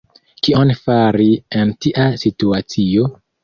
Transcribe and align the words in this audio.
Kion 0.47 0.73
fari 0.79 1.29
en 1.61 1.77
tia 1.87 2.09
situacio? 2.25 3.09